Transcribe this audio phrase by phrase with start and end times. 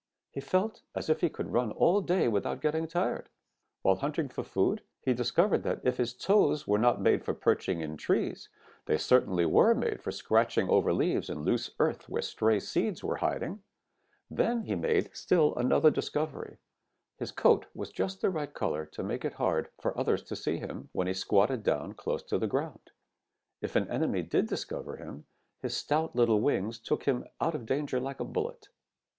[0.31, 3.29] He felt as if he could run all day without getting tired.
[3.83, 7.81] While hunting for food he discovered that if his toes were not made for perching
[7.81, 8.49] in trees,
[8.87, 13.17] they certainly were made for scratching over leaves and loose earth where stray seeds were
[13.17, 13.61] hiding.
[14.27, 16.57] Then he made still another discovery.
[17.19, 20.35] His coat was just the right color to make it hard work for others to
[20.35, 22.89] see him when he squatted down close to the ground.
[23.61, 25.27] If an enemy did discover him,
[25.59, 28.69] his stout little wings took him out of danger like a bullet.